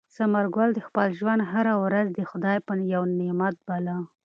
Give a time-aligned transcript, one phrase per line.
[0.15, 2.57] ثمر ګل د خپل ژوند هره ورځ د خدای
[2.93, 3.95] یو نعمت باله.